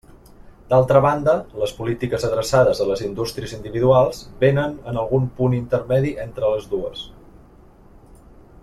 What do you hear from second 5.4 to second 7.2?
punt intermedi entre les dues.